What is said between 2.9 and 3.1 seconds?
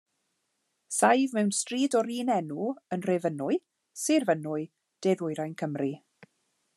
yn